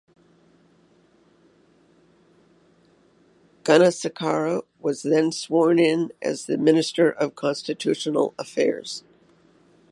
Gunasekara 3.63 4.63
was 4.79 5.03
then 5.03 5.31
sworn 5.31 5.77
in 5.77 6.11
as 6.23 6.45
the 6.47 6.57
Minister 6.57 7.13
for 7.19 7.29
Constitutional 7.29 8.33
Affairs. 8.39 9.03